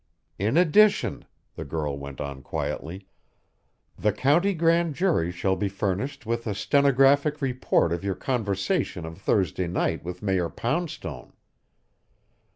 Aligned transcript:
"In 0.39 0.57
addition," 0.57 1.25
the 1.53 1.63
girl 1.63 1.95
went 1.95 2.19
on 2.19 2.41
quietly, 2.41 3.05
"the 3.99 4.11
county 4.11 4.55
grand 4.55 4.95
jury 4.95 5.31
shall 5.31 5.55
be 5.55 5.69
furnished 5.69 6.25
with 6.25 6.47
a 6.47 6.55
stenographic 6.55 7.39
report 7.39 7.93
of 7.93 8.03
your 8.03 8.15
conversation 8.15 9.05
of 9.05 9.19
Thursday 9.19 9.67
night 9.67 10.03
with 10.03 10.23
Mayor 10.23 10.49
Poundstone. 10.49 11.33